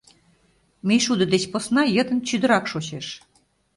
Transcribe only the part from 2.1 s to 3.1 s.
чӱдырак шочеш.